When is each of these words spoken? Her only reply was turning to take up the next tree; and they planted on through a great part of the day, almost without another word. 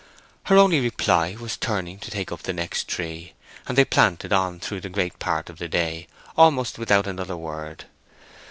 Her 0.45 0.57
only 0.57 0.79
reply 0.79 1.37
was 1.39 1.55
turning 1.57 1.99
to 1.99 2.09
take 2.09 2.31
up 2.31 2.41
the 2.41 2.53
next 2.53 2.87
tree; 2.87 3.33
and 3.67 3.77
they 3.77 3.85
planted 3.85 4.33
on 4.33 4.59
through 4.59 4.81
a 4.83 4.89
great 4.89 5.19
part 5.19 5.47
of 5.47 5.59
the 5.59 5.67
day, 5.69 6.07
almost 6.35 6.79
without 6.79 7.05
another 7.05 7.37
word. 7.37 7.85